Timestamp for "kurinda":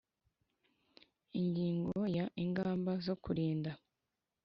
3.23-3.71